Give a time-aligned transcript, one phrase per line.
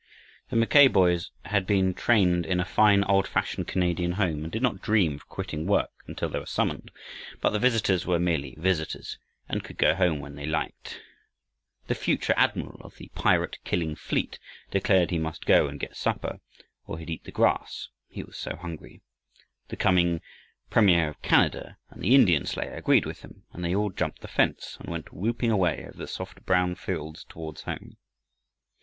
[0.49, 4.63] The Mackay boys had been trained in a fine old fashioned Canadian home, and did
[4.63, 6.89] not dream of quitting work until they were summoned.
[7.39, 10.99] But the visitors were merely visitors, and could go home when they liked.
[11.85, 14.39] The future admiral of the pirate killing fleet
[14.71, 16.39] declared he must go and get supper,
[16.87, 19.03] or he'd eat the grass, he was so hungry.
[19.67, 20.21] The coming
[20.71, 24.27] Premier of Canada and the Indian slayer agreed with him, and they all jumped the
[24.27, 27.97] fence, and went whooping away over the soft brown fields toward home.